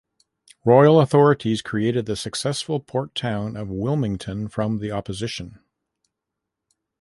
[0.65, 5.59] Royal authorities created the successful port town of Wilmington from the opposition.